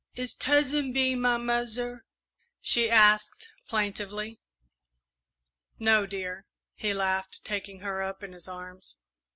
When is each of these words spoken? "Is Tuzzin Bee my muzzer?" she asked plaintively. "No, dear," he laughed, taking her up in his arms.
"Is 0.15 0.33
Tuzzin 0.33 0.93
Bee 0.93 1.13
my 1.13 1.37
muzzer?" 1.37 2.05
she 2.59 2.89
asked 2.89 3.51
plaintively. 3.67 4.39
"No, 5.77 6.07
dear," 6.07 6.47
he 6.73 6.91
laughed, 6.91 7.41
taking 7.45 7.81
her 7.81 8.01
up 8.01 8.23
in 8.23 8.33
his 8.33 8.47
arms. 8.47 8.97